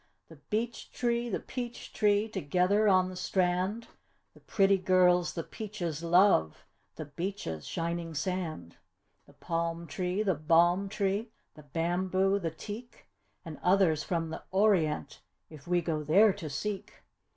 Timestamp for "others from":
13.61-14.31